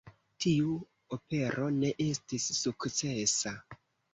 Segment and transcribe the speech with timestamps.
[0.45, 0.71] Tiu
[1.17, 3.57] opero ne estis sukcesa.